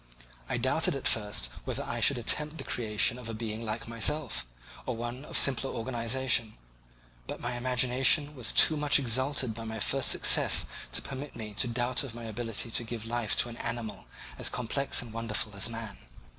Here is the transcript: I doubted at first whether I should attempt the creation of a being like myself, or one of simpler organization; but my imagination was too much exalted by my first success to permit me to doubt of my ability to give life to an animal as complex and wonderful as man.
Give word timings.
I 0.49 0.57
doubted 0.57 0.95
at 0.95 1.07
first 1.07 1.51
whether 1.63 1.83
I 1.83 1.99
should 1.99 2.17
attempt 2.17 2.57
the 2.57 2.63
creation 2.63 3.19
of 3.19 3.29
a 3.29 3.35
being 3.35 3.61
like 3.63 3.87
myself, 3.87 4.47
or 4.87 4.95
one 4.95 5.23
of 5.25 5.37
simpler 5.37 5.69
organization; 5.69 6.55
but 7.27 7.39
my 7.39 7.53
imagination 7.55 8.35
was 8.35 8.51
too 8.51 8.75
much 8.75 8.97
exalted 8.97 9.53
by 9.53 9.63
my 9.63 9.79
first 9.79 10.09
success 10.09 10.65
to 10.93 11.03
permit 11.03 11.35
me 11.35 11.53
to 11.53 11.67
doubt 11.67 12.03
of 12.03 12.15
my 12.15 12.23
ability 12.23 12.71
to 12.71 12.83
give 12.83 13.05
life 13.05 13.37
to 13.41 13.49
an 13.49 13.57
animal 13.57 14.05
as 14.39 14.49
complex 14.49 15.03
and 15.03 15.13
wonderful 15.13 15.55
as 15.55 15.69
man. 15.69 15.99